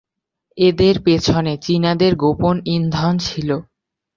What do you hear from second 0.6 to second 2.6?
এদের পেছনে চীনাদের গোপন